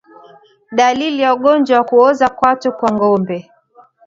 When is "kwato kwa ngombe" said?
2.29-3.49